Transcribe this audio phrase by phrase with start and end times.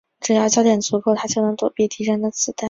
[0.19, 2.55] 只要焦点足够她就能躲避敌人的子弹。